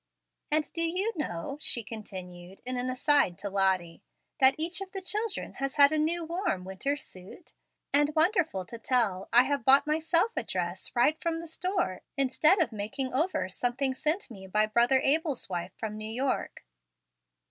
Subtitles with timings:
[0.49, 4.01] "And do you know," she continued, in an aside to Lottie,
[4.39, 7.53] "that each of the children has had a new warm winter suit?
[7.93, 12.59] and, wonderful to tell, I have bought myself a dress right from the store, instead
[12.59, 16.65] of making over something sent me by brother Abel's wife from New York."